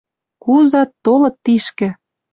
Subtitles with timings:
[0.43, 1.89] Кузат, толыт тишкӹ—